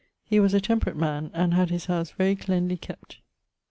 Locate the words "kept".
2.75-3.19